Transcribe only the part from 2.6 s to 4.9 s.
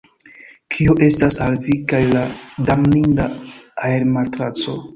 damninda aermatraco?